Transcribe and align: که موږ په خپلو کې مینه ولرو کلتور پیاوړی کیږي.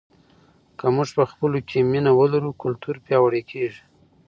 که 0.77 0.85
موږ 0.95 1.09
په 1.17 1.23
خپلو 1.31 1.57
کې 1.69 1.77
مینه 1.91 2.11
ولرو 2.19 2.51
کلتور 2.61 2.95
پیاوړی 3.05 3.41
کیږي. 3.51 3.81